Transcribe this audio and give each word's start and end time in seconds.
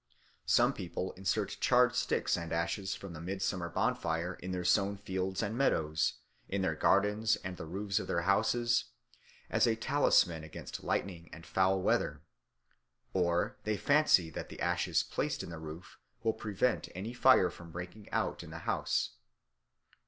Some 0.47 0.73
people 0.73 1.11
insert 1.11 1.57
charred 1.59 1.93
sticks 1.95 2.35
and 2.35 2.51
ashes 2.51 2.95
from 2.95 3.13
the 3.13 3.21
midsummer 3.21 3.69
bonfire 3.69 4.33
in 4.33 4.51
their 4.51 4.65
sown 4.65 4.97
fields 4.97 5.43
and 5.43 5.55
meadows, 5.55 6.13
in 6.49 6.63
their 6.63 6.73
gardens 6.73 7.35
and 7.43 7.55
the 7.55 7.67
roofs 7.67 7.99
of 7.99 8.07
their 8.07 8.23
houses, 8.23 8.85
as 9.47 9.67
a 9.67 9.75
talisman 9.75 10.43
against 10.43 10.83
lightning 10.83 11.29
and 11.31 11.45
foul 11.45 11.79
weather; 11.83 12.23
or 13.13 13.57
they 13.63 13.77
fancy 13.77 14.31
that 14.31 14.49
the 14.49 14.59
ashes 14.59 15.03
placed 15.03 15.43
in 15.43 15.51
the 15.51 15.59
roof 15.59 15.99
will 16.23 16.33
prevent 16.33 16.89
any 16.95 17.13
fire 17.13 17.51
from 17.51 17.69
breaking 17.71 18.09
out 18.09 18.41
in 18.41 18.49
the 18.49 18.57
house. 18.65 19.17